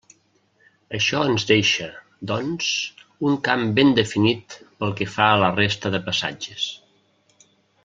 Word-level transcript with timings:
Això 0.99 1.19
ens 1.31 1.43
deixa, 1.51 1.89
doncs, 2.31 2.71
un 3.31 3.37
camp 3.49 3.67
ben 3.81 3.93
definit 4.01 4.57
pel 4.81 4.97
que 5.03 5.09
fa 5.19 5.29
a 5.35 5.39
la 5.45 5.51
resta 5.61 5.93
de 5.97 6.03
passatges. 6.11 6.67